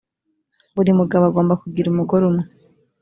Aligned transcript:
buri 0.75 0.91
mugabo 0.99 1.23
agomba 1.29 1.53
kugira 1.61 1.89
mugore 1.97 2.23
umwe 2.29 2.45